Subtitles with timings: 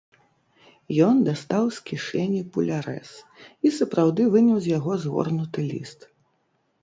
[1.07, 3.11] Ён дастаў з кішэні пулярэс
[3.69, 5.99] і сапраўды выняў з яго згорнуты ліст.